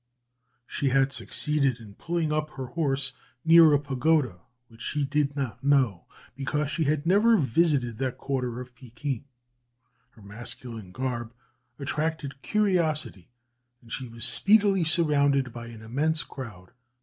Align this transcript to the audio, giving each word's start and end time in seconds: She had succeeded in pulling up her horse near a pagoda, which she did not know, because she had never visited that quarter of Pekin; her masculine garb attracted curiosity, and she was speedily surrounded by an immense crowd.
She 0.65 0.89
had 0.89 1.13
succeeded 1.13 1.79
in 1.79 1.93
pulling 1.93 2.31
up 2.31 2.49
her 2.55 2.65
horse 2.65 3.13
near 3.45 3.71
a 3.71 3.79
pagoda, 3.79 4.39
which 4.67 4.81
she 4.81 5.05
did 5.05 5.35
not 5.35 5.63
know, 5.63 6.07
because 6.35 6.71
she 6.71 6.85
had 6.85 7.05
never 7.05 7.37
visited 7.37 7.97
that 7.97 8.17
quarter 8.17 8.59
of 8.59 8.73
Pekin; 8.73 9.25
her 10.09 10.23
masculine 10.23 10.91
garb 10.91 11.35
attracted 11.77 12.41
curiosity, 12.41 13.29
and 13.79 13.91
she 13.91 14.07
was 14.07 14.25
speedily 14.25 14.83
surrounded 14.83 15.53
by 15.53 15.67
an 15.67 15.83
immense 15.83 16.23
crowd. 16.23 16.71